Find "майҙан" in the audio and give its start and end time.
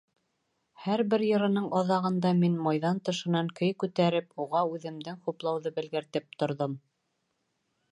2.69-3.03